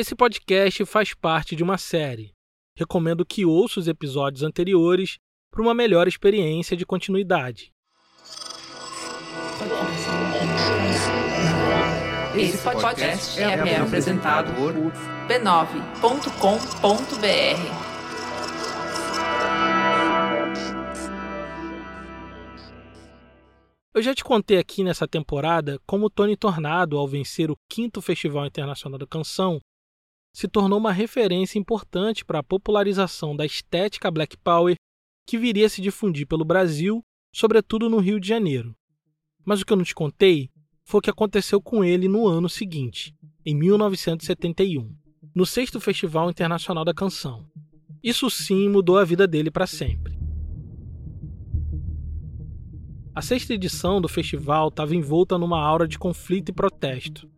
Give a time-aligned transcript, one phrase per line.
[0.00, 2.32] Esse podcast faz parte de uma série.
[2.76, 5.18] Recomendo que ouça os episódios anteriores
[5.50, 7.72] para uma melhor experiência de continuidade.
[12.36, 14.72] Esse podcast é, é apresentado por
[15.26, 15.58] b9.com.br.
[23.92, 28.46] Eu já te contei aqui nessa temporada como Tony Tornado, ao vencer o quinto Festival
[28.46, 29.58] Internacional da Canção,
[30.38, 34.76] se tornou uma referência importante para a popularização da estética Black Power
[35.26, 37.02] que viria a se difundir pelo Brasil,
[37.34, 38.72] sobretudo no Rio de Janeiro.
[39.44, 40.48] Mas o que eu não te contei
[40.84, 43.12] foi o que aconteceu com ele no ano seguinte,
[43.44, 44.94] em 1971,
[45.34, 47.44] no sexto Festival Internacional da Canção.
[48.00, 50.16] Isso sim mudou a vida dele para sempre.
[53.12, 57.28] A sexta edição do festival estava envolta numa aura de conflito e protesto.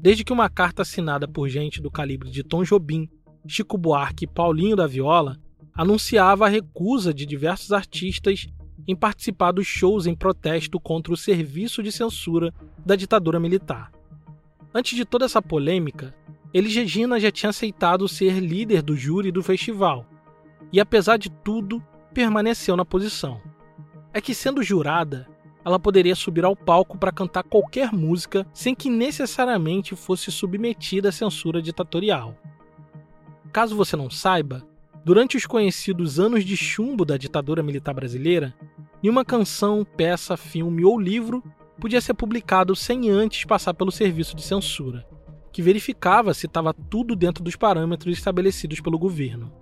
[0.00, 3.08] Desde que uma carta assinada por gente do calibre de Tom Jobim,
[3.46, 5.36] Chico Buarque e Paulinho da Viola
[5.74, 8.46] anunciava a recusa de diversos artistas
[8.88, 12.52] em participar dos shows em protesto contra o serviço de censura
[12.84, 13.92] da ditadura militar.
[14.72, 16.14] Antes de toda essa polêmica,
[16.52, 20.06] Elis Regina já tinha aceitado ser líder do júri do festival
[20.72, 21.82] e, apesar de tudo,
[22.14, 23.40] permaneceu na posição
[24.12, 25.28] é que, sendo jurada,
[25.64, 31.12] ela poderia subir ao palco para cantar qualquer música sem que necessariamente fosse submetida à
[31.12, 32.34] censura ditatorial.
[33.52, 34.66] Caso você não saiba,
[35.04, 38.54] durante os conhecidos anos de chumbo da ditadura militar brasileira,
[39.02, 41.42] nenhuma canção, peça, filme ou livro
[41.80, 45.06] podia ser publicado sem antes passar pelo serviço de censura,
[45.50, 49.52] que verificava se estava tudo dentro dos parâmetros estabelecidos pelo governo.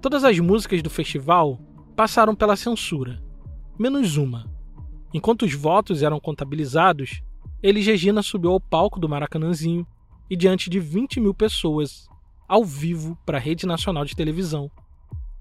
[0.00, 1.60] Todas as músicas do festival
[1.94, 3.22] passaram pela censura,
[3.78, 4.53] menos uma.
[5.14, 7.22] Enquanto os votos eram contabilizados,
[7.62, 9.86] Elis Regina subiu ao palco do Maracanãzinho
[10.28, 12.08] e, diante de 20 mil pessoas,
[12.48, 14.68] ao vivo para a Rede Nacional de Televisão,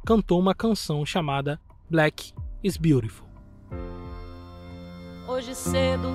[0.05, 3.27] cantou uma canção chamada Black is Beautiful.
[5.27, 6.07] Hoje cedo,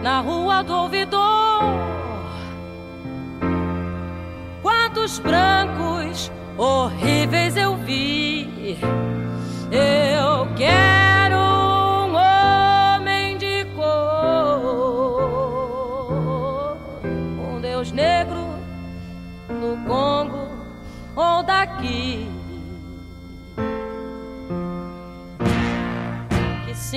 [0.00, 1.60] na rua do ouvidor,
[4.62, 8.78] quantos brancos horríveis eu vi.
[9.72, 11.07] Eu quero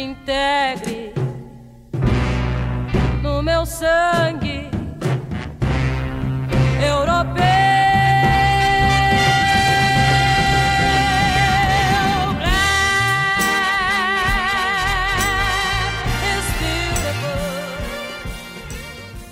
[0.01, 1.13] integre
[3.21, 4.69] no meu sangue
[6.83, 7.61] europeu.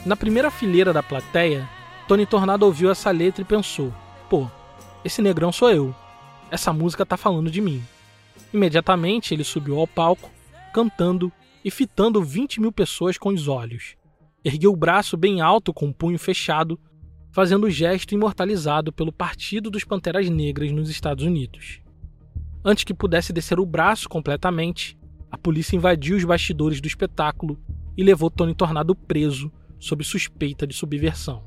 [0.05, 1.69] Na primeira fileira da plateia,
[2.07, 3.93] Tony Tornado ouviu essa letra e pensou:
[4.27, 4.49] pô,
[5.05, 5.93] esse negrão sou eu.
[6.49, 7.83] Essa música tá falando de mim.
[8.51, 10.31] Imediatamente ele subiu ao palco,
[10.69, 11.31] cantando
[11.63, 13.95] e fitando 20 mil pessoas com os olhos.
[14.43, 16.79] Ergueu o braço bem alto com o punho fechado,
[17.31, 21.81] fazendo o gesto imortalizado pelo Partido dos Panteras Negras nos Estados Unidos.
[22.63, 24.97] Antes que pudesse descer o braço completamente,
[25.31, 27.59] a polícia invadiu os bastidores do espetáculo
[27.95, 31.43] e levou Tony Tornado preso sob suspeita de subversão.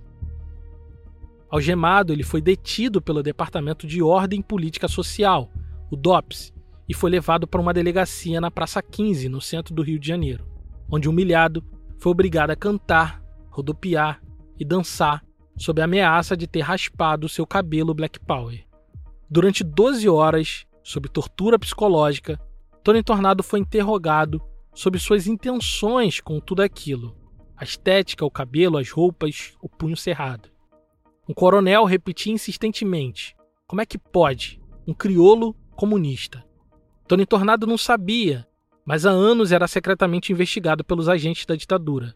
[1.50, 5.50] Algemado, ele foi detido pelo Departamento de Ordem Política Social,
[5.90, 6.51] o DOPS,
[6.88, 10.46] e foi levado para uma delegacia na Praça 15, no centro do Rio de Janeiro,
[10.90, 11.64] onde, humilhado,
[11.98, 14.20] foi obrigado a cantar, rodopiar
[14.58, 15.24] e dançar
[15.56, 18.64] sob a ameaça de ter raspado seu cabelo Black Power.
[19.30, 22.38] Durante 12 horas, sob tortura psicológica,
[22.82, 24.42] Tony Tornado foi interrogado
[24.74, 27.22] sobre suas intenções com tudo aquilo
[27.62, 30.50] a estética, o cabelo, as roupas, o punho cerrado.
[31.28, 33.36] Um coronel repetia insistentemente:
[33.68, 34.60] Como é que pode?
[34.84, 36.44] Um criolo comunista.
[37.06, 38.46] Tony Tornado não sabia,
[38.84, 42.14] mas há anos era secretamente investigado pelos agentes da ditadura.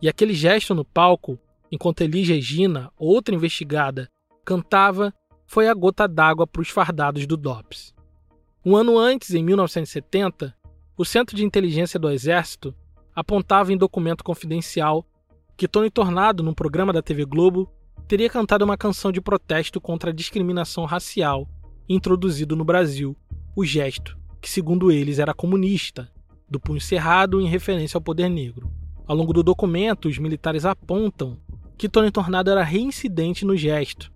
[0.00, 1.38] E aquele gesto no palco,
[1.70, 4.08] enquanto Elis Regina, outra investigada,
[4.44, 5.12] cantava,
[5.46, 7.94] foi a gota d'água para os fardados do DOPS.
[8.64, 10.54] Um ano antes, em 1970,
[10.96, 12.74] o Centro de Inteligência do Exército
[13.14, 15.06] apontava em documento confidencial
[15.56, 17.68] que Tony Tornado, num programa da TV Globo,
[18.06, 21.48] teria cantado uma canção de protesto contra a discriminação racial
[21.88, 23.16] introduzido no Brasil,
[23.60, 26.08] o gesto, que segundo eles era comunista,
[26.48, 28.70] do punho cerrado em referência ao poder negro.
[29.04, 31.36] Ao longo do documento, os militares apontam
[31.76, 34.12] que Tony Tornado era reincidente no gesto,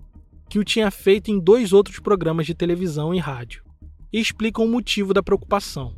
[0.49, 3.65] que o tinha feito em dois outros programas de televisão e rádio,
[4.13, 5.97] e explicam o motivo da preocupação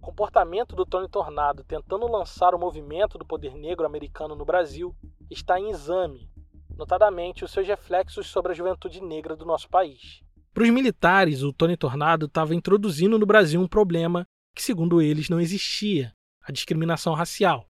[0.00, 4.94] comportamento do Tony Tornado tentando lançar o movimento do poder negro americano no Brasil
[5.30, 6.28] está em exame
[6.76, 10.22] notadamente os seus reflexos sobre a juventude negra do nosso país.
[10.52, 15.28] Para os militares, o Tony Tornado estava introduzindo no Brasil um problema que, segundo eles,
[15.28, 16.12] não existia:
[16.42, 17.66] a discriminação racial.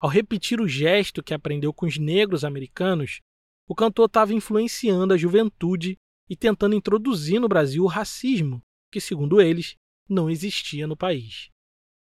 [0.00, 3.20] Ao repetir o gesto que aprendeu com os negros americanos,
[3.68, 5.96] o cantor estava influenciando a juventude
[6.28, 9.76] e tentando introduzir no Brasil o racismo, que, segundo eles,
[10.08, 11.50] não existia no país.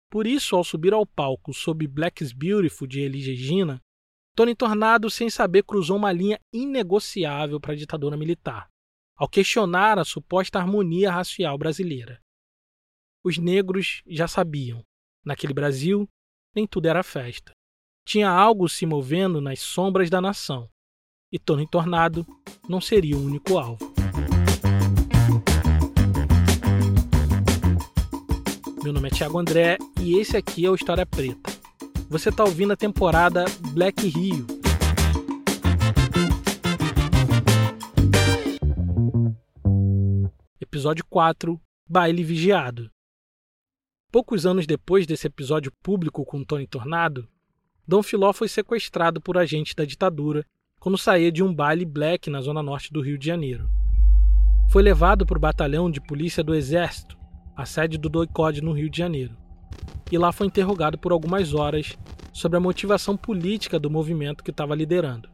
[0.09, 3.81] Por isso, ao subir ao palco sob Black's Beautiful de Elis Regina,
[4.35, 8.69] Tony Tornado, sem saber, cruzou uma linha inegociável para a ditadura militar,
[9.17, 12.19] ao questionar a suposta harmonia racial brasileira.
[13.23, 14.83] Os negros já sabiam,
[15.23, 16.07] naquele Brasil,
[16.53, 17.53] nem tudo era festa.
[18.05, 20.69] Tinha algo se movendo nas sombras da nação,
[21.31, 22.25] e Tony Tornado
[22.67, 23.93] não seria o único alvo.
[28.83, 31.51] Meu nome é Thiago André e esse aqui é o História Preta.
[32.07, 34.45] Você está ouvindo a temporada Black Rio.
[40.85, 41.59] Episódio 4
[41.89, 42.91] Baile Vigiado.
[44.11, 47.27] Poucos anos depois desse episódio público com Tony Tornado,
[47.87, 50.45] Dom Filó foi sequestrado por agentes da ditadura
[50.79, 53.67] quando saía de um baile black na zona norte do Rio de Janeiro.
[54.69, 57.17] Foi levado para o batalhão de polícia do Exército
[57.57, 59.35] a sede do DOICOD no Rio de Janeiro.
[60.11, 61.97] E lá foi interrogado por algumas horas
[62.31, 65.31] sobre a motivação política do movimento que estava liderando.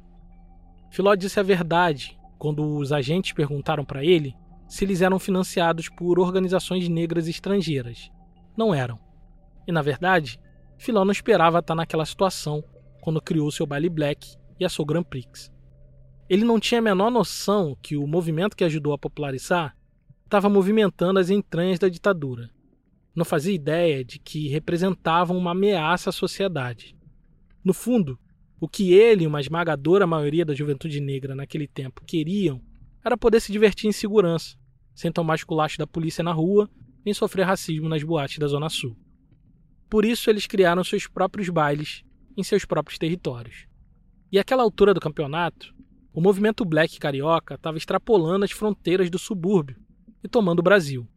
[0.89, 4.33] Filó disse a verdade quando os agentes perguntaram para ele
[4.71, 8.09] se eles eram financiados por organizações negras estrangeiras.
[8.55, 8.97] Não eram.
[9.67, 10.39] E na verdade,
[10.77, 12.63] Filó não esperava estar naquela situação
[13.01, 15.51] quando criou seu baile black e a sua Grand Prix.
[16.29, 19.75] Ele não tinha a menor noção que o movimento que ajudou a popularizar
[20.23, 22.49] estava movimentando as entranhas da ditadura.
[23.13, 26.95] Não fazia ideia de que representavam uma ameaça à sociedade.
[27.61, 28.17] No fundo,
[28.57, 32.61] o que ele e uma esmagadora maioria da juventude negra naquele tempo queriam
[33.03, 34.60] era poder se divertir em segurança,
[35.01, 36.69] sem tomar esculacho da polícia na rua,
[37.03, 38.95] nem sofrer racismo nas boates da Zona Sul.
[39.89, 42.03] Por isso, eles criaram seus próprios bailes
[42.37, 43.65] em seus próprios territórios.
[44.31, 45.73] E àquela altura do campeonato,
[46.13, 49.75] o movimento black carioca estava extrapolando as fronteiras do subúrbio
[50.23, 51.07] e tomando o Brasil.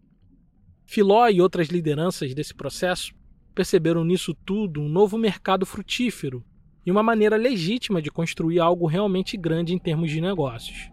[0.87, 3.15] Filó e outras lideranças desse processo
[3.55, 6.43] perceberam nisso tudo um novo mercado frutífero
[6.87, 10.91] e uma maneira legítima de construir algo realmente grande em termos de negócios.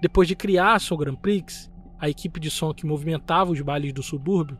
[0.00, 1.70] Depois de criar a Grand Prix,
[2.04, 4.58] a equipe de som que movimentava os bailes do subúrbio,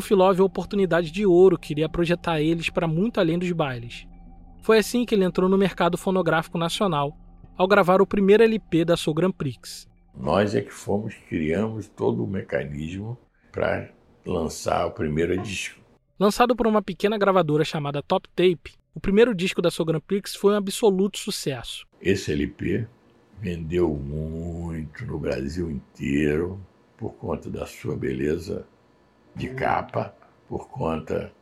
[0.00, 4.06] Filó viu a oportunidade de ouro que iria projetar eles para muito além dos bailes.
[4.62, 7.16] Foi assim que ele entrou no mercado fonográfico nacional,
[7.56, 9.88] ao gravar o primeiro LP da Soul Grand Prix.
[10.16, 13.18] Nós é que fomos, criamos todo o mecanismo
[13.50, 13.90] para
[14.24, 15.80] lançar o primeiro disco.
[16.18, 20.36] Lançado por uma pequena gravadora chamada Top Tape, o primeiro disco da sua Grand Prix
[20.36, 21.84] foi um absoluto sucesso.
[22.00, 22.86] Esse LP
[23.42, 26.64] vendeu muito no Brasil inteiro
[26.96, 28.64] por conta da sua beleza
[29.34, 30.14] de capa,
[30.48, 31.32] por conta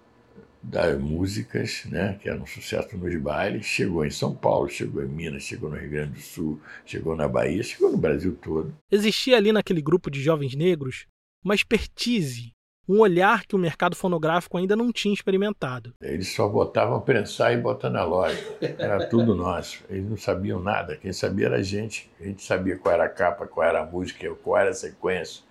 [0.63, 5.09] das músicas, né, que eram um sucesso nos bailes, chegou em São Paulo, chegou em
[5.09, 8.75] Minas, chegou no Rio Grande do Sul, chegou na Bahia, chegou no Brasil todo.
[8.91, 11.07] Existia ali naquele grupo de jovens negros
[11.45, 12.53] uma expertise,
[12.91, 15.95] um olhar que o mercado fonográfico ainda não tinha experimentado.
[16.03, 18.37] Eles só botavam prensar e botar na loja.
[18.61, 19.85] Era tudo nosso.
[19.89, 20.97] Eles não sabiam nada.
[20.97, 22.11] Quem sabia era a gente.
[22.21, 25.45] A gente sabia qual era a capa, qual era a música, qual era a sequência.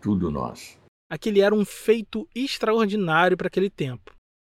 [0.00, 0.78] Tudo nosso.
[1.10, 4.12] Aquele era um feito extraordinário para aquele tempo.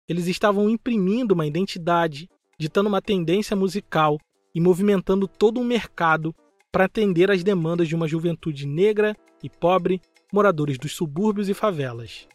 [0.08, 4.18] Eles estavam imprimindo uma identidade, ditando uma tendência musical
[4.54, 6.32] e movimentando todo um mercado
[6.70, 10.00] para atender às demandas de uma juventude negra e pobre,
[10.32, 12.28] moradores dos subúrbios e favelas.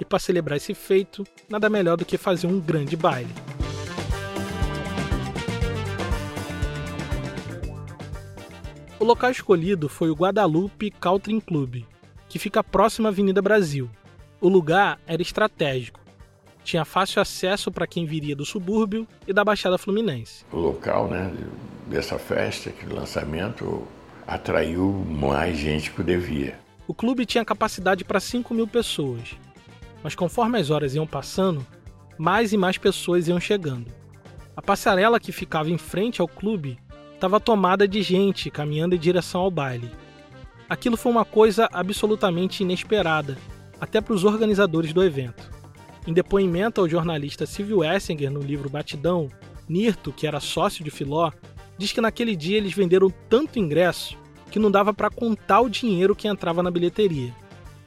[0.00, 3.32] E para celebrar esse feito, nada melhor do que fazer um grande baile.
[8.98, 11.84] O local escolhido foi o Guadalupe Caltrim Club,
[12.28, 13.90] que fica próximo à Avenida Brasil.
[14.40, 16.00] O lugar era estratégico,
[16.66, 20.44] tinha fácil acesso para quem viria do subúrbio e da Baixada Fluminense.
[20.50, 21.32] O local né,
[21.86, 23.86] dessa festa, que lançamento,
[24.26, 26.58] atraiu mais gente que devia.
[26.88, 29.34] O clube tinha capacidade para 5 mil pessoas,
[30.04, 31.66] mas conforme as horas iam passando,
[32.16, 33.90] mais e mais pessoas iam chegando.
[34.56, 36.78] A passarela que ficava em frente ao clube
[37.12, 39.90] estava tomada de gente caminhando em direção ao baile.
[40.68, 43.36] Aquilo foi uma coisa absolutamente inesperada,
[43.80, 45.50] até para os organizadores do evento.
[46.06, 49.28] Em depoimento ao jornalista Silvio Essinger no livro Batidão,
[49.68, 51.32] Nirto, que era sócio de Filó,
[51.76, 54.16] diz que naquele dia eles venderam tanto ingresso
[54.56, 57.30] que não dava para contar o dinheiro que entrava na bilheteria.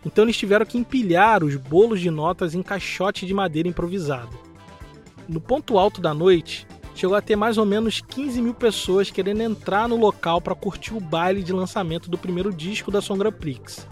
[0.05, 4.37] Então eles tiveram que empilhar os bolos de notas em caixote de madeira improvisado.
[5.27, 9.41] No ponto alto da noite, chegou a ter mais ou menos 15 mil pessoas querendo
[9.41, 13.87] entrar no local para curtir o baile de lançamento do primeiro disco da Songra Prix.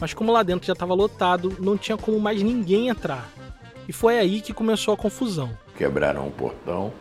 [0.00, 3.30] Mas como lá dentro já estava lotado, não tinha como mais ninguém entrar.
[3.86, 5.56] E foi aí que começou a confusão.
[5.76, 6.92] Quebraram o portão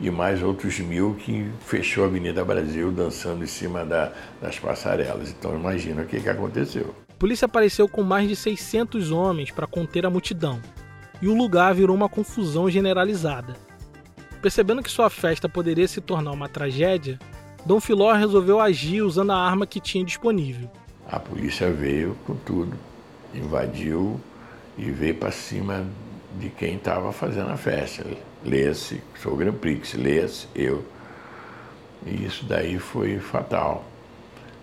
[0.00, 5.30] e mais outros mil que fechou a Avenida Brasil dançando em cima da, das passarelas.
[5.30, 6.94] Então imagina o que, que aconteceu.
[7.08, 10.60] A polícia apareceu com mais de 600 homens para conter a multidão.
[11.22, 13.54] E o lugar virou uma confusão generalizada.
[14.42, 17.18] Percebendo que sua festa poderia se tornar uma tragédia,
[17.64, 20.70] Dom Filó resolveu agir usando a arma que tinha disponível.
[21.10, 22.76] A polícia veio com tudo,
[23.32, 24.20] invadiu
[24.76, 25.86] e veio para cima
[26.38, 28.04] de quem estava fazendo a festa.
[29.26, 30.84] O Grand Prix, lê-se, eu.
[32.06, 33.84] E isso daí foi fatal.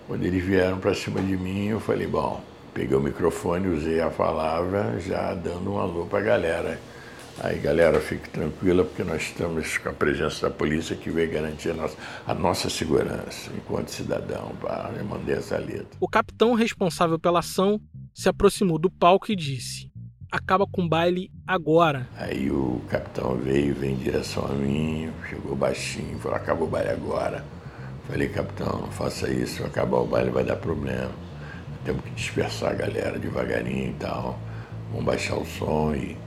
[0.07, 2.41] Quando eles vieram para cima de mim, eu falei, bom,
[2.73, 6.79] peguei o microfone, usei a palavra, já dando um alô para a galera.
[7.39, 11.71] Aí, galera, fique tranquila, porque nós estamos com a presença da polícia que veio garantir
[11.71, 11.97] a nossa,
[12.27, 14.51] a nossa segurança enquanto cidadão.
[14.95, 15.97] Eu mandei essa letra.
[15.99, 17.81] O capitão responsável pela ação
[18.13, 19.91] se aproximou do palco e disse:
[20.31, 22.07] Acaba com o baile agora.
[22.17, 26.89] Aí o capitão veio, veio em direção a mim, chegou baixinho, falou: Acaba o baile
[26.89, 27.43] agora.
[28.07, 31.11] Falei, capitão, não faça isso, acabar o baile vai dar problema.
[31.85, 34.37] Temos que dispersar a galera devagarinho e tal.
[34.91, 36.17] Vamos baixar o som e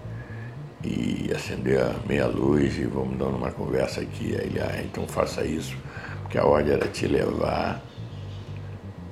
[0.84, 4.36] e acender a meia luz e vamos dando uma conversa aqui.
[4.36, 5.76] Aí ele, ah, então faça isso,
[6.22, 7.82] porque a ordem era te levar,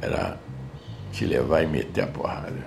[0.01, 0.39] era
[1.13, 2.67] te levar e meter a porrada.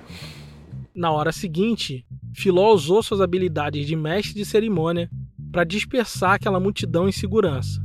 [0.94, 5.10] Na hora seguinte, Filó usou suas habilidades de mestre de cerimônia
[5.54, 7.82] para dispersar aquela multidão em segurança.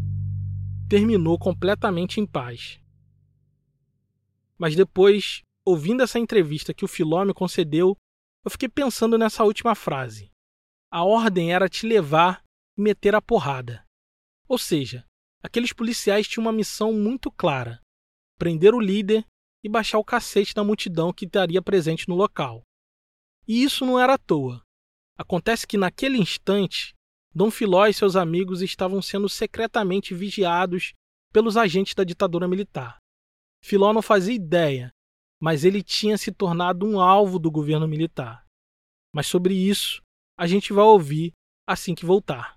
[0.89, 2.81] Terminou completamente em paz.
[4.59, 7.97] Mas depois, ouvindo essa entrevista que o Filó me concedeu,
[8.45, 10.33] eu fiquei pensando nessa última frase.
[10.91, 12.43] A ordem era te levar
[12.77, 13.85] e meter a porrada.
[14.49, 15.07] Ou seja,
[15.41, 17.81] aqueles policiais tinham uma missão muito clara:
[18.37, 19.25] prender o líder
[19.63, 22.65] e baixar o cacete da multidão que estaria presente no local.
[23.47, 24.63] E isso não era à toa.
[25.19, 26.95] Acontece que naquele instante,
[27.35, 30.95] Dom Filó e seus amigos estavam sendo secretamente vigiados
[31.33, 32.99] pelos agentes da ditadura militar.
[33.63, 34.91] Filó não fazia ideia,
[35.41, 38.45] mas ele tinha se tornado um alvo do governo militar.
[39.15, 40.03] Mas sobre isso
[40.39, 41.33] a gente vai ouvir
[41.67, 42.57] assim que voltar.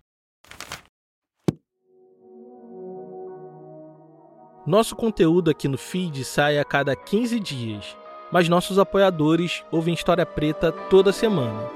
[4.65, 7.97] Nosso conteúdo aqui no feed sai a cada 15 dias,
[8.33, 11.69] mas nossos apoiadores ouvem História Preta toda semana.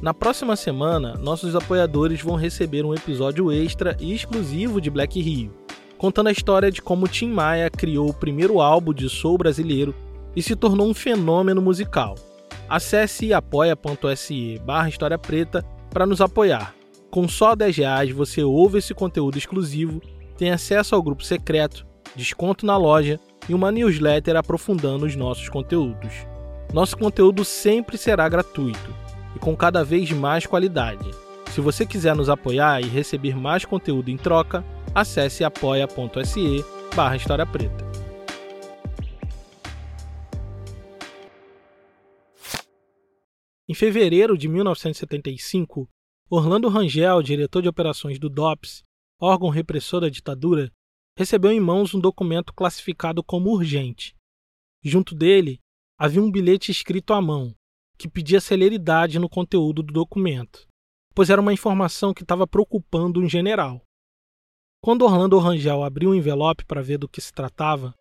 [0.00, 5.52] Na próxima semana, nossos apoiadores vão receber um episódio extra e exclusivo de Black Rio,
[5.98, 9.94] contando a história de como Tim Maia criou o primeiro álbum de soul brasileiro
[10.34, 12.14] e se tornou um fenômeno musical.
[12.66, 16.74] Acesse apoia.se barra História Preta para nos apoiar.
[17.10, 20.00] Com só 10 reais você ouve esse conteúdo exclusivo,
[20.38, 21.86] tem acesso ao grupo secreto,
[22.16, 26.26] desconto na loja e uma newsletter aprofundando os nossos conteúdos.
[26.72, 28.94] Nosso conteúdo sempre será gratuito
[29.36, 31.10] e com cada vez mais qualidade.
[31.50, 37.46] Se você quiser nos apoiar e receber mais conteúdo em troca, acesse apoia.se barra História
[37.46, 37.84] Preta.
[43.68, 45.88] Em fevereiro de 1975,
[46.28, 48.82] Orlando Rangel, diretor de operações do DOPS,
[49.20, 50.70] órgão repressor da ditadura,
[51.16, 54.14] recebeu em mãos um documento classificado como urgente.
[54.82, 55.60] Junto dele
[55.98, 57.54] havia um bilhete escrito à mão,
[57.96, 60.66] que pedia celeridade no conteúdo do documento,
[61.14, 63.80] pois era uma informação que estava preocupando um general.
[64.82, 67.94] Quando Orlando Rangel abriu o envelope para ver do que se tratava,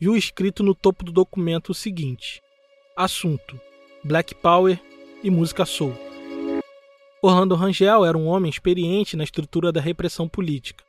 [0.00, 2.40] viu escrito no topo do documento o seguinte:
[2.96, 3.60] Assunto:
[4.02, 4.80] Black Power
[5.22, 5.94] e música soul.
[7.22, 10.84] Orlando Rangel era um homem experiente na estrutura da repressão política.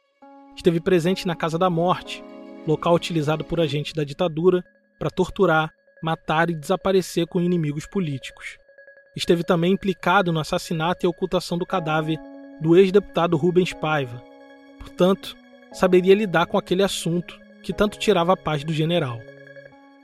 [0.55, 2.23] Esteve presente na Casa da Morte,
[2.65, 4.63] local utilizado por agentes da ditadura
[4.97, 5.71] para torturar,
[6.01, 8.57] matar e desaparecer com inimigos políticos.
[9.15, 12.17] Esteve também implicado no assassinato e ocultação do cadáver
[12.61, 14.21] do ex-deputado Rubens Paiva.
[14.79, 15.35] Portanto,
[15.71, 19.19] saberia lidar com aquele assunto que tanto tirava a paz do general.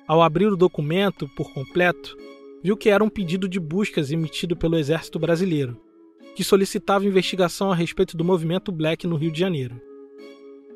[0.07, 2.17] Ao abrir o documento por completo,
[2.63, 5.79] viu que era um pedido de buscas emitido pelo Exército Brasileiro,
[6.35, 9.81] que solicitava investigação a respeito do movimento Black no Rio de Janeiro.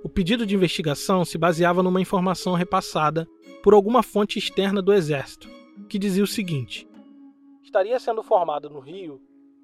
[0.05, 3.27] O pedido de investigação se baseava numa informação repassada
[3.63, 5.49] por alguma fonte externa do Exército,
[5.89, 6.87] que dizia o seguinte:
[7.63, 9.19] Estaria sendo formado no Rio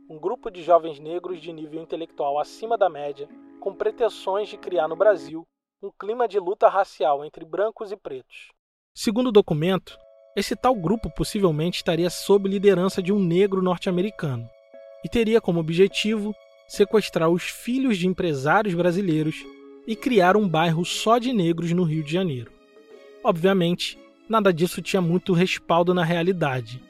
[0.09, 3.29] um grupo de jovens negros de nível intelectual acima da média,
[3.59, 5.45] com pretensões de criar no Brasil
[5.79, 8.49] um clima de luta racial entre brancos e pretos.
[8.95, 9.95] Segundo o documento,
[10.35, 14.49] esse tal grupo possivelmente estaria sob liderança de um negro norte-americano
[15.05, 16.33] e teria como objetivo
[16.67, 19.45] sequestrar os filhos de empresários brasileiros
[19.87, 22.51] e criar um bairro só de negros no Rio de Janeiro.
[23.23, 23.97] Obviamente,
[24.27, 26.81] nada disso tinha muito respaldo na realidade,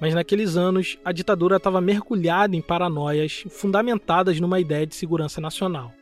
[0.00, 5.92] mas naqueles anos a ditadura estava mergulhada em paranoias fundamentadas numa ideia de segurança nacional.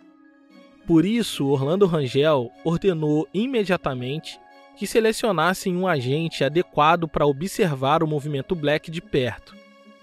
[0.87, 4.41] Por isso, Orlando Rangel ordenou imediatamente
[4.77, 9.55] que selecionassem um agente adequado para observar o movimento black de perto.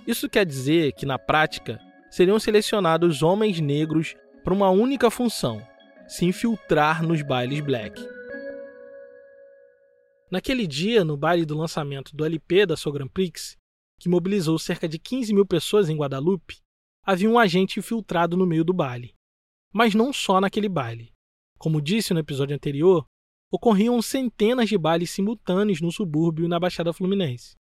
[0.05, 1.79] Isso quer dizer que, na prática,
[2.09, 5.61] seriam selecionados homens negros para uma única função:
[6.07, 8.01] se infiltrar nos bailes black.
[10.31, 13.57] Naquele dia, no baile do lançamento do LP da So Grand Prix,
[13.99, 16.59] que mobilizou cerca de 15 mil pessoas em Guadalupe,
[17.03, 19.13] havia um agente infiltrado no meio do baile.
[19.73, 21.11] Mas não só naquele baile.
[21.57, 23.05] Como disse no episódio anterior,
[23.51, 27.55] ocorriam centenas de bailes simultâneos no subúrbio e na Baixada Fluminense.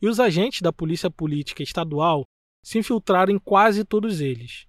[0.00, 2.24] E os agentes da Polícia Política Estadual
[2.64, 4.66] se infiltraram em quase todos eles.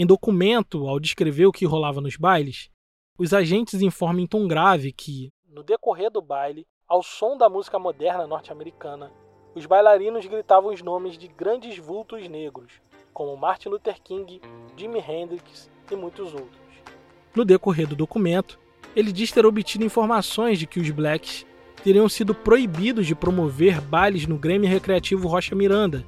[0.00, 2.70] Em documento, ao descrever o que rolava nos bailes,
[3.18, 7.80] os agentes informam em tom grave que, no decorrer do baile, ao som da música
[7.80, 9.10] moderna norte-americana,
[9.56, 12.74] os bailarinos gritavam os nomes de grandes vultos negros,
[13.12, 14.40] como Martin Luther King,
[14.76, 16.62] Jimi Hendrix e muitos outros.
[17.34, 18.56] No decorrer do documento,
[18.94, 21.44] ele diz ter obtido informações de que os blacks
[21.82, 26.06] teriam sido proibidos de promover bailes no Grêmio Recreativo Rocha Miranda,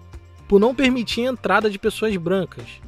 [0.48, 2.80] por não permitir a entrada de pessoas brancas.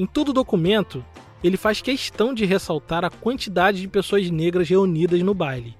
[0.00, 1.04] Em todo o documento,
[1.44, 5.76] ele faz questão de ressaltar a quantidade de pessoas negras reunidas no baile.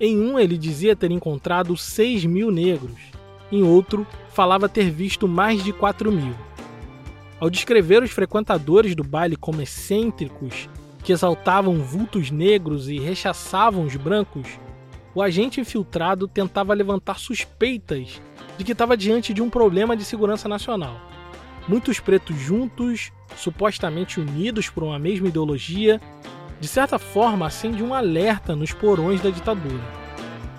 [0.00, 2.98] Em um, ele dizia ter encontrado 6 mil negros,
[3.52, 6.34] em outro, falava ter visto mais de 4 mil.
[7.38, 10.68] Ao descrever os frequentadores do baile como excêntricos
[11.04, 14.58] que exaltavam vultos negros e rechaçavam os brancos,
[15.14, 18.20] o agente infiltrado tentava levantar suspeitas
[18.58, 21.11] de que estava diante de um problema de segurança nacional.
[21.68, 26.00] Muitos pretos juntos, supostamente unidos por uma mesma ideologia,
[26.60, 29.82] de certa forma acende um alerta nos porões da ditadura.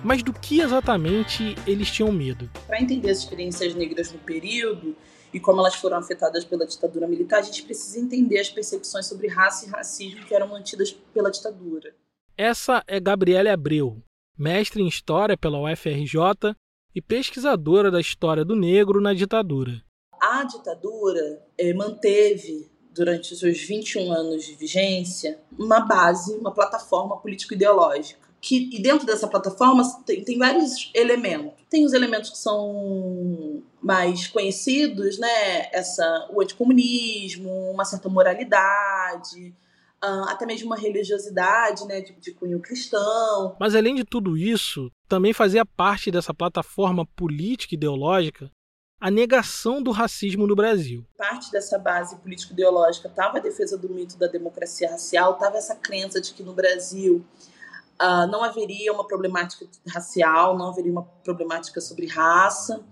[0.02, 2.50] Mas do que exatamente eles tinham medo?
[2.66, 4.96] Para entender as experiências negras no período,
[5.32, 9.28] e como elas foram afetadas pela ditadura militar, a gente precisa entender as percepções sobre
[9.28, 11.94] raça e racismo que eram mantidas pela ditadura.
[12.36, 14.02] Essa é Gabriela Abreu,
[14.38, 16.54] mestre em História pela UFRJ
[16.94, 19.82] e pesquisadora da história do negro na ditadura.
[20.34, 27.16] A ditadura eh, manteve, durante os seus 21 anos de vigência, uma base, uma plataforma
[27.18, 31.54] político-ideológica que, e dentro dessa plataforma tem, tem vários elementos.
[31.70, 35.68] Tem os elementos que são mais conhecidos, né?
[35.72, 39.54] Essa, o anticomunismo, uma certa moralidade,
[40.04, 42.02] uh, até mesmo uma religiosidade, né?
[42.02, 43.56] De, de cunho cristão.
[43.58, 48.50] Mas além de tudo isso, também fazia parte dessa plataforma política ideológica
[49.00, 51.04] a negação do racismo no Brasil.
[51.16, 56.20] Parte dessa base político-ideológica estava a defesa do mito da democracia racial, estava essa crença
[56.20, 57.24] de que no Brasil
[58.00, 62.82] uh, não haveria uma problemática racial, não haveria uma problemática sobre raça.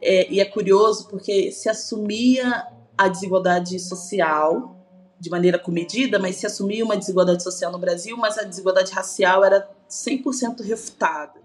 [0.00, 2.66] É, e é curioso porque se assumia
[2.96, 4.76] a desigualdade social
[5.20, 9.44] de maneira comedida, mas se assumia uma desigualdade social no Brasil, mas a desigualdade racial
[9.44, 11.40] era 100% refutada.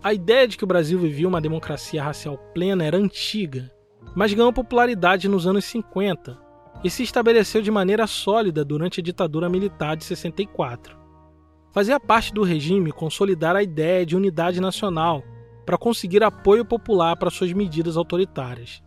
[0.00, 3.68] A ideia de que o Brasil vivia uma democracia racial plena era antiga,
[4.14, 6.38] mas ganhou popularidade nos anos 50
[6.84, 10.96] e se estabeleceu de maneira sólida durante a ditadura militar de 64.
[11.72, 15.20] Fazia parte do regime consolidar a ideia de unidade nacional
[15.66, 18.80] para conseguir apoio popular para suas medidas autoritárias.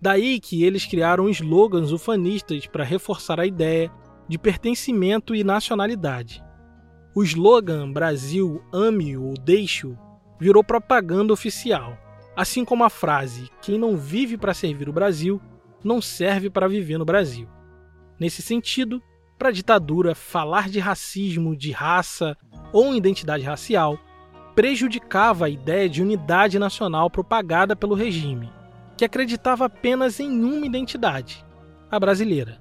[0.00, 3.92] Daí que eles criaram slogans ufanistas para reforçar a ideia
[4.26, 6.42] de pertencimento e nacionalidade.
[7.14, 10.05] O slogan Brasil ame ou deixe-o
[10.38, 11.96] virou propaganda oficial,
[12.36, 15.40] assim como a frase quem não vive para servir o Brasil
[15.82, 17.48] não serve para viver no Brasil.
[18.18, 19.02] Nesse sentido,
[19.38, 22.36] para a ditadura, falar de racismo, de raça
[22.72, 23.98] ou identidade racial
[24.54, 28.50] prejudicava a ideia de unidade nacional propagada pelo regime,
[28.96, 31.44] que acreditava apenas em uma identidade,
[31.90, 32.58] a brasileira.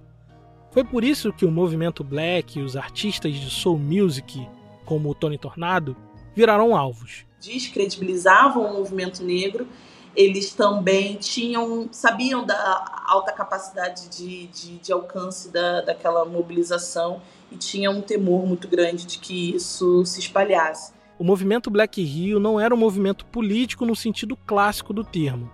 [0.71, 4.45] Foi por isso que o movimento black e os artistas de soul music,
[4.83, 5.95] como o Tony Tornado,
[6.35, 7.25] viraram alvos.
[7.45, 9.67] Descredibilizavam o movimento negro
[10.15, 17.57] eles também tinham sabiam da alta capacidade de, de, de alcance da, daquela mobilização e
[17.57, 20.93] tinham um temor muito grande de que isso se espalhasse.
[21.19, 25.51] O movimento Black Rio não era um movimento político no sentido clássico do termo.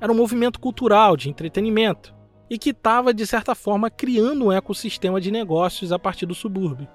[0.00, 2.14] Era um movimento cultural, de entretenimento,
[2.48, 6.88] e que estava, de certa forma, criando um ecossistema de negócios a partir do subúrbio.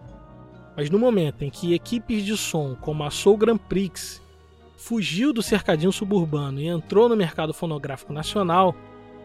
[0.75, 4.22] Mas no momento em que equipes de som como a Soul Grand Prix
[4.83, 8.75] fugiu do cercadinho suburbano e entrou no mercado fonográfico nacional,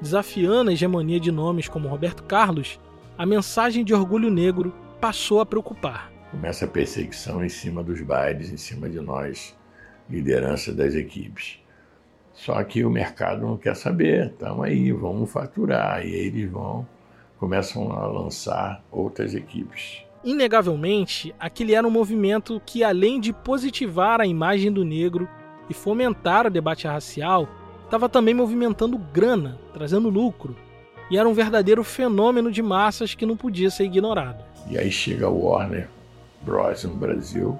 [0.01, 2.79] desafiando a hegemonia de nomes como Roberto Carlos,
[3.18, 6.12] a mensagem de orgulho negro passou a preocupar.
[6.31, 9.57] Começa a perseguição em cima dos bailes, em cima de nós,
[10.09, 11.59] liderança das equipes.
[12.33, 16.07] Só que o mercado não quer saber, estamos aí, vamos faturar.
[16.07, 16.87] E eles vão,
[17.37, 20.05] começam a lançar outras equipes.
[20.23, 25.29] Inegavelmente, aquele era um movimento que, além de positivar a imagem do negro
[25.68, 27.48] e fomentar o debate racial,
[27.85, 30.57] estava também movimentando grana, trazendo lucro,
[31.11, 34.44] e era um verdadeiro fenômeno de massas que não podia ser ignorado.
[34.68, 35.88] E aí chega o Warner
[36.42, 36.85] Bros.
[36.85, 37.59] no Brasil,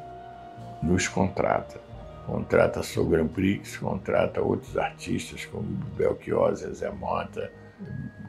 [0.83, 1.81] nos contrata.
[2.27, 5.65] Contrata a Soul Grand Prix, contrata outros artistas como
[5.97, 7.51] Belchior, Zé Mota,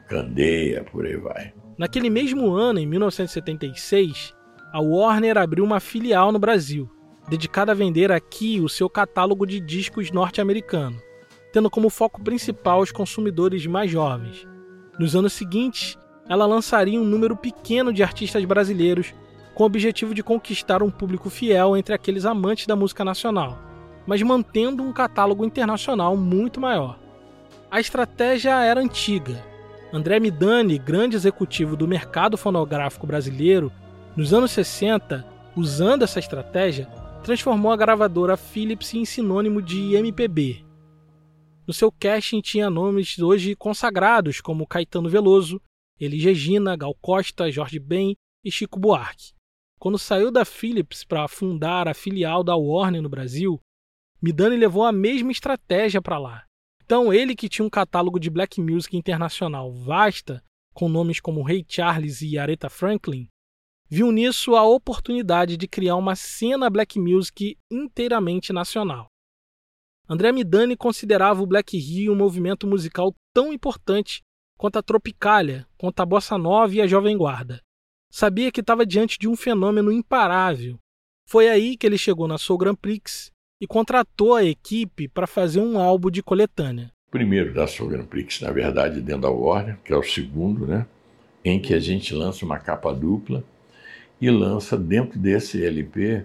[0.08, 1.52] Candeia, por aí vai.
[1.76, 4.34] Naquele mesmo ano, em 1976,
[4.72, 6.90] a Warner abriu uma filial no Brasil,
[7.30, 11.00] dedicada a vender aqui o seu catálogo de discos norte-americano
[11.52, 14.46] tendo como foco principal os consumidores mais jovens.
[14.98, 19.12] Nos anos seguintes, ela lançaria um número pequeno de artistas brasileiros
[19.54, 23.58] com o objetivo de conquistar um público fiel entre aqueles amantes da música nacional,
[24.06, 26.98] mas mantendo um catálogo internacional muito maior.
[27.70, 29.44] A estratégia era antiga.
[29.92, 33.72] André Midani, grande executivo do mercado fonográfico brasileiro,
[34.16, 36.88] nos anos 60, usando essa estratégia,
[37.22, 40.64] transformou a gravadora Philips em sinônimo de MPB,
[41.70, 45.62] no seu casting tinha nomes hoje consagrados como Caetano Veloso,
[46.00, 49.34] Elis Regina, Gal Costa, Jorge Ben e Chico Buarque.
[49.78, 53.60] Quando saiu da Philips para fundar a filial da Warner no Brasil,
[54.20, 56.44] Midani levou a mesma estratégia para lá.
[56.84, 60.42] Então, ele que tinha um catálogo de black music internacional vasta,
[60.74, 63.28] com nomes como Ray Charles e Aretha Franklin,
[63.90, 69.08] viu nisso a oportunidade de criar uma cena black music inteiramente nacional.
[70.08, 74.22] André Midani considerava o Black Rio um movimento musical tão importante
[74.56, 77.60] quanto a Tropicália, quanto a Bossa Nova e a Jovem Guarda.
[78.12, 80.78] Sabia que estava diante de um fenômeno imparável.
[81.28, 85.60] Foi aí que ele chegou na Soul Grand Prix e contratou a equipe para fazer
[85.60, 86.92] um álbum de coletânea.
[87.10, 90.86] Primeiro da Soul Grand Prix, na verdade, dentro da Warner, que é o segundo, né?
[91.44, 93.44] Em que a gente lança uma capa dupla
[94.20, 96.24] e lança dentro desse LP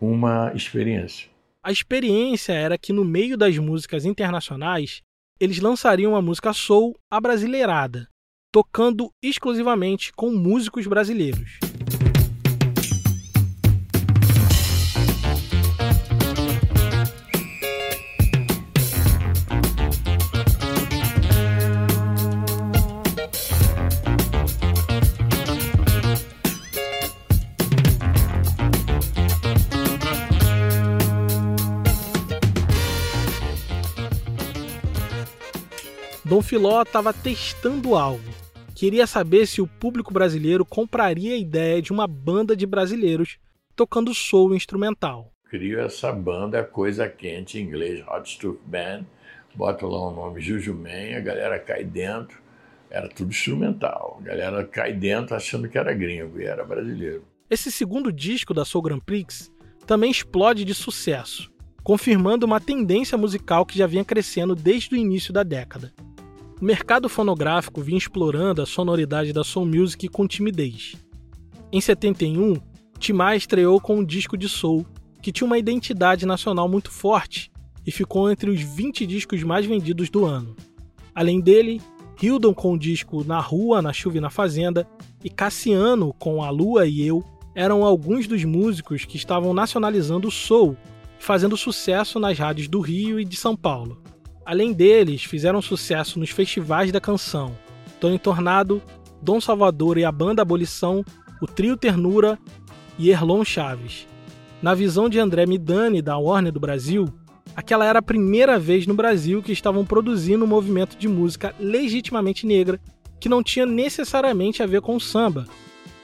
[0.00, 1.28] uma experiência.
[1.62, 5.02] A experiência era que no meio das músicas internacionais,
[5.38, 8.08] eles lançariam a música soul abrasileirada,
[8.52, 11.58] tocando exclusivamente com músicos brasileiros.
[36.30, 38.22] Dom Filó estava testando algo.
[38.72, 43.36] Queria saber se o público brasileiro compraria a ideia de uma banda de brasileiros
[43.74, 45.32] tocando soul instrumental.
[45.50, 49.06] Crio essa banda Coisa Quente em inglês, Hot Stuff Band,
[49.56, 52.40] bota lá o nome Juju Man, a galera cai dentro,
[52.88, 54.20] era tudo instrumental.
[54.20, 57.24] A galera cai dentro achando que era gringo e era brasileiro.
[57.50, 59.50] Esse segundo disco da Soul Grand Prix
[59.84, 61.50] também explode de sucesso,
[61.82, 65.92] confirmando uma tendência musical que já vinha crescendo desde o início da década.
[66.60, 70.94] O mercado fonográfico vinha explorando a sonoridade da soul music com timidez.
[71.72, 72.56] Em 71,
[72.98, 74.84] Timaya estreou com um disco de soul
[75.22, 77.50] que tinha uma identidade nacional muito forte
[77.86, 80.54] e ficou entre os 20 discos mais vendidos do ano.
[81.14, 81.80] Além dele,
[82.20, 84.86] Hildon com o disco Na Rua, Na Chuva e na Fazenda
[85.24, 90.30] e Cassiano com A Lua e Eu eram alguns dos músicos que estavam nacionalizando o
[90.30, 90.76] soul
[91.18, 94.02] fazendo sucesso nas rádios do Rio e de São Paulo.
[94.50, 97.56] Além deles, fizeram sucesso nos festivais da canção
[98.00, 98.82] Tony Tornado,
[99.22, 101.04] Dom Salvador e a banda Abolição,
[101.40, 102.36] o Trio Ternura
[102.98, 104.08] e Erlon Chaves.
[104.60, 107.08] Na visão de André Midani, da Warner do Brasil,
[107.54, 112.44] aquela era a primeira vez no Brasil que estavam produzindo um movimento de música legitimamente
[112.44, 112.80] negra
[113.20, 115.46] que não tinha necessariamente a ver com o samba.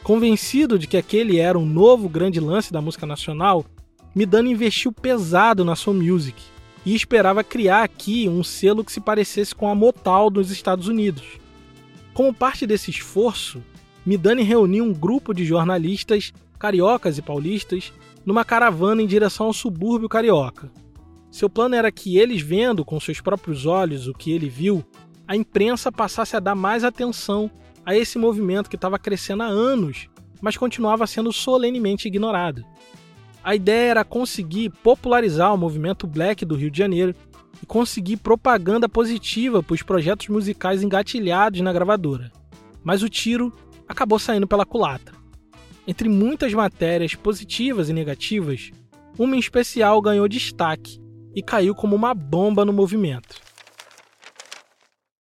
[0.05, 3.67] Convencido de que aquele era um novo grande lance da música nacional,
[4.15, 6.55] Midani investiu pesado na sua music
[6.87, 11.25] e esperava criar aqui um selo que se parecesse com a Motal dos Estados Unidos.
[12.15, 13.61] Como parte desse esforço,
[14.07, 17.93] Midani reuniu um grupo de jornalistas cariocas e paulistas
[18.25, 20.71] numa caravana em direção ao subúrbio carioca.
[21.29, 24.85] Seu plano era que eles, vendo com seus próprios olhos o que ele viu,
[25.27, 27.51] a imprensa passasse a dar mais atenção
[27.85, 30.09] a esse movimento que estava crescendo há anos,
[30.41, 32.65] mas continuava sendo solenemente ignorado.
[33.47, 37.15] A ideia era conseguir popularizar o movimento black do Rio de Janeiro
[37.63, 42.33] e conseguir propaganda positiva para os projetos musicais engatilhados na gravadora.
[42.83, 43.53] Mas o tiro
[43.87, 45.15] acabou saindo pela culatra.
[45.87, 48.73] Entre muitas matérias positivas e negativas,
[49.17, 51.01] uma em especial ganhou destaque
[51.33, 53.41] e caiu como uma bomba no movimento.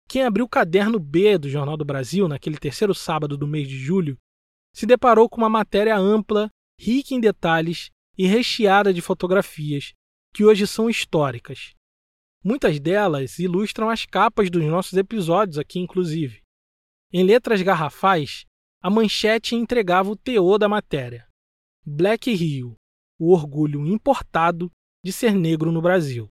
[0.08, 3.78] Quem abriu o caderno B do Jornal do Brasil naquele terceiro sábado do mês de
[3.78, 4.18] julho
[4.74, 9.94] se deparou com uma matéria ampla, rica em detalhes e recheada de fotografias
[10.34, 11.74] que hoje são históricas.
[12.44, 16.42] Muitas delas ilustram as capas dos nossos episódios aqui, inclusive.
[17.14, 18.46] Em letras garrafais,
[18.84, 21.26] a manchete entregava o teor da matéria.
[21.86, 22.76] Black Rio,
[23.18, 24.70] o orgulho importado
[25.02, 26.28] de ser negro no Brasil.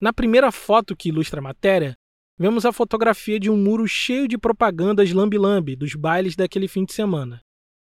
[0.00, 1.94] Na primeira foto que ilustra a matéria,
[2.38, 6.92] vemos a fotografia de um muro cheio de propagandas lambi-lambi dos bailes daquele fim de
[6.92, 7.40] semana.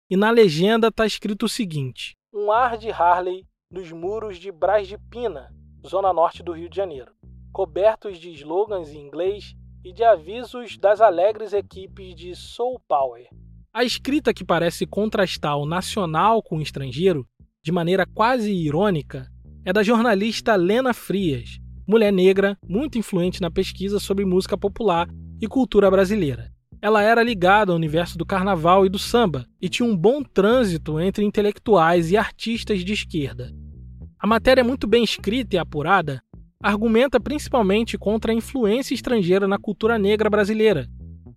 [0.09, 4.87] E na legenda está escrito o seguinte: Um ar de Harley nos muros de Brás
[4.87, 5.53] de Pina,
[5.85, 7.11] zona norte do Rio de Janeiro,
[7.53, 13.27] cobertos de slogans em inglês e de avisos das alegres equipes de Soul Power.
[13.75, 17.27] A escrita que parece contrastar o nacional com o estrangeiro,
[17.65, 19.29] de maneira quase irônica,
[19.65, 25.09] é da jornalista Lena Frias, mulher negra muito influente na pesquisa sobre música popular
[25.41, 26.50] e cultura brasileira.
[26.83, 30.99] Ela era ligada ao universo do carnaval e do samba e tinha um bom trânsito
[30.99, 33.53] entre intelectuais e artistas de esquerda.
[34.19, 36.23] A matéria é muito bem escrita e apurada
[36.63, 40.87] argumenta principalmente contra a influência estrangeira na cultura negra brasileira,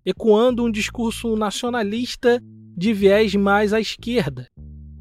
[0.04, 2.42] ecoando um discurso nacionalista
[2.76, 4.46] de viés mais à esquerda.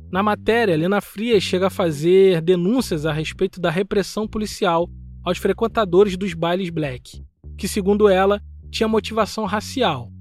[0.09, 4.87] Na matéria, Lena Frias chega a fazer denúncias a respeito da repressão policial
[5.25, 7.21] aos frequentadores dos bailes black,
[7.57, 8.39] que, segundo ela,
[8.71, 10.12] tinha motivação racial.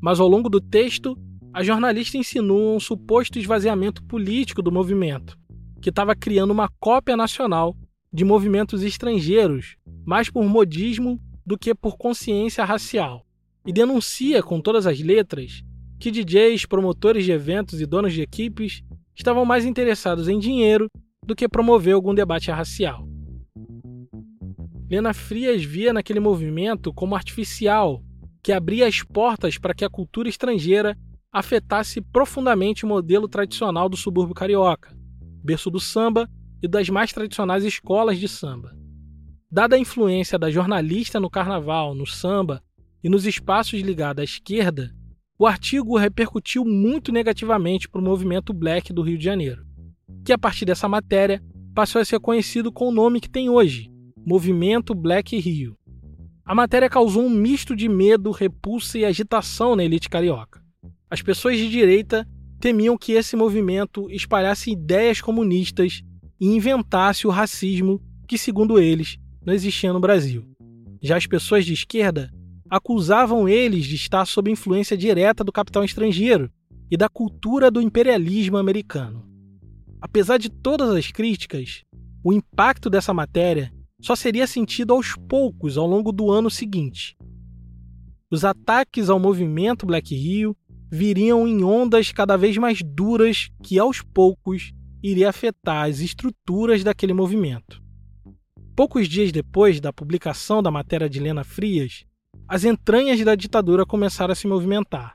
[0.00, 1.16] Mas ao longo do texto,
[1.52, 5.38] a jornalista insinua um suposto esvaziamento político do movimento,
[5.80, 7.74] que estava criando uma cópia nacional
[8.12, 13.24] de movimentos estrangeiros, mais por modismo do que por consciência racial,
[13.66, 15.62] e denuncia com todas as letras
[15.98, 18.82] que DJs, promotores de eventos e donos de equipes
[19.14, 20.88] estavam mais interessados em dinheiro
[21.24, 23.08] do que promover algum debate racial.
[24.88, 28.02] Lena Frias via naquele movimento como artificial,
[28.46, 30.96] que abria as portas para que a cultura estrangeira
[31.32, 34.96] afetasse profundamente o modelo tradicional do subúrbio carioca,
[35.42, 36.30] berço do samba
[36.62, 38.72] e das mais tradicionais escolas de samba.
[39.50, 42.62] Dada a influência da jornalista no carnaval, no samba
[43.02, 44.94] e nos espaços ligados à esquerda,
[45.36, 49.66] o artigo repercutiu muito negativamente para o movimento black do Rio de Janeiro,
[50.24, 51.42] que a partir dessa matéria
[51.74, 53.90] passou a ser conhecido com o nome que tem hoje,
[54.24, 55.76] Movimento Black Rio.
[56.46, 60.62] A matéria causou um misto de medo, repulsa e agitação na elite carioca.
[61.10, 62.24] As pessoas de direita
[62.60, 66.02] temiam que esse movimento espalhasse ideias comunistas
[66.40, 70.44] e inventasse o racismo que, segundo eles, não existia no Brasil.
[71.02, 72.30] Já as pessoas de esquerda
[72.70, 76.48] acusavam eles de estar sob influência direta do capital estrangeiro
[76.88, 79.26] e da cultura do imperialismo americano.
[80.00, 81.82] Apesar de todas as críticas,
[82.22, 87.16] o impacto dessa matéria só seria sentido aos poucos ao longo do ano seguinte.
[88.30, 90.56] Os ataques ao movimento Black Rio
[90.90, 97.12] viriam em ondas cada vez mais duras que, aos poucos, iria afetar as estruturas daquele
[97.12, 97.82] movimento.
[98.74, 102.04] Poucos dias depois da publicação da matéria de Lena Frias,
[102.48, 105.14] as entranhas da ditadura começaram a se movimentar.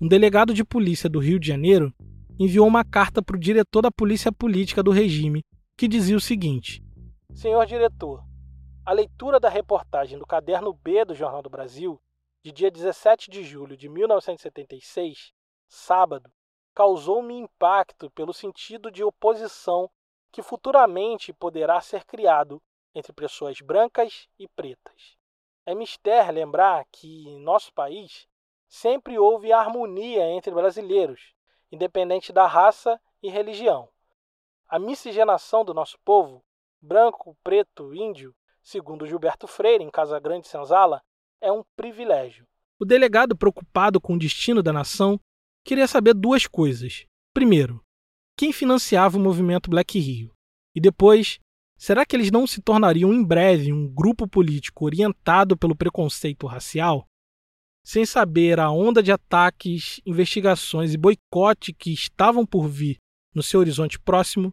[0.00, 1.92] Um delegado de polícia do Rio de Janeiro
[2.38, 5.42] enviou uma carta para o diretor da polícia política do regime
[5.76, 6.82] que dizia o seguinte:
[7.40, 8.24] Senhor diretor,
[8.84, 12.02] a leitura da reportagem do caderno B do Jornal do Brasil,
[12.42, 15.32] de dia 17 de julho de 1976,
[15.68, 16.32] sábado,
[16.74, 19.88] causou-me impacto pelo sentido de oposição
[20.32, 22.60] que futuramente poderá ser criado
[22.92, 25.16] entre pessoas brancas e pretas.
[25.64, 28.26] É mister lembrar que, em nosso país,
[28.66, 31.32] sempre houve harmonia entre brasileiros,
[31.70, 33.88] independente da raça e religião.
[34.68, 36.42] A miscigenação do nosso povo
[36.80, 41.02] branco, preto, índio, segundo Gilberto Freire, em Casa Grande Senzala,
[41.40, 42.46] é um privilégio.
[42.78, 45.18] O delegado, preocupado com o destino da nação,
[45.64, 47.04] queria saber duas coisas.
[47.34, 47.82] Primeiro,
[48.36, 50.32] quem financiava o movimento Black Rio?
[50.74, 51.38] E depois,
[51.76, 57.06] será que eles não se tornariam em breve um grupo político orientado pelo preconceito racial?
[57.84, 62.98] Sem saber a onda de ataques, investigações e boicote que estavam por vir
[63.34, 64.52] no seu horizonte próximo,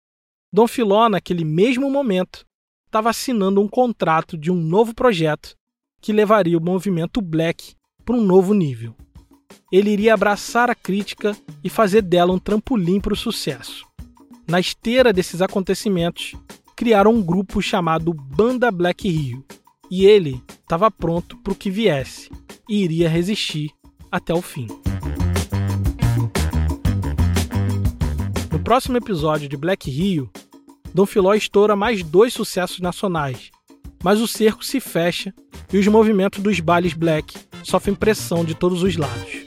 [0.56, 2.46] Dom Filó, naquele mesmo momento,
[2.86, 5.54] estava assinando um contrato de um novo projeto
[6.00, 8.96] que levaria o movimento black para um novo nível.
[9.70, 13.86] Ele iria abraçar a crítica e fazer dela um trampolim para o sucesso.
[14.48, 16.36] Na esteira desses acontecimentos,
[16.74, 19.44] criaram um grupo chamado Banda Black Rio.
[19.92, 22.32] E ele estava pronto para o que viesse
[22.70, 23.72] e iria resistir
[24.10, 24.68] até o fim.
[28.50, 30.32] No próximo episódio de Black Rio,
[30.96, 33.52] Dom Filó estoura mais dois sucessos nacionais,
[34.02, 35.34] mas o cerco se fecha
[35.74, 39.44] e os movimentos dos bailes black sofrem pressão de todos os lados.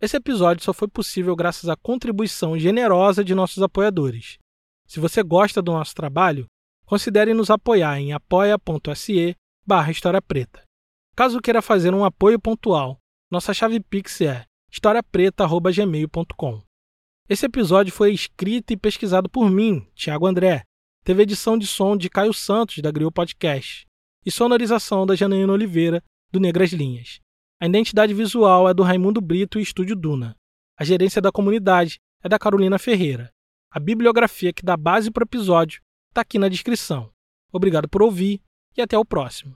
[0.00, 4.38] Esse episódio só foi possível graças à contribuição generosa de nossos apoiadores.
[4.86, 6.46] Se você gosta do nosso trabalho,
[6.86, 10.62] considere nos apoiar em apoia.se barra História Preta.
[11.14, 12.96] Caso queira fazer um apoio pontual,
[13.30, 16.67] nossa chave Pix é historiapreta.gmail.com.
[17.28, 20.62] Esse episódio foi escrito e pesquisado por mim, Thiago André.
[21.04, 23.86] Teve edição de som de Caio Santos, da Grill Podcast,
[24.24, 27.20] e sonorização da Janaína Oliveira, do Negras Linhas.
[27.60, 30.34] A identidade visual é do Raimundo Brito e Estúdio Duna.
[30.78, 33.30] A gerência da comunidade é da Carolina Ferreira.
[33.70, 37.12] A bibliografia que dá base para o episódio está aqui na descrição.
[37.52, 38.40] Obrigado por ouvir
[38.74, 39.54] e até o próximo.